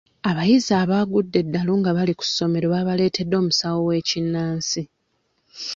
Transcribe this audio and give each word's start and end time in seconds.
Abayizi 0.29 0.71
abaagudde 0.81 1.37
eddalu 1.43 1.71
nga 1.79 1.91
bali 1.97 2.13
ku 2.19 2.25
somero 2.35 2.65
baabaletedde 2.73 3.35
omusawo 3.41 3.79
w'ekinnansi. 3.87 4.81